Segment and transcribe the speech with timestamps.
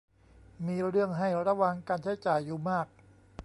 [0.65, 2.87] มีเรื่องให้ระวังการใช้จ่ายอยู่มาก